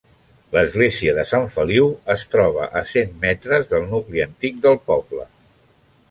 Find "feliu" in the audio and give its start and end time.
1.55-1.91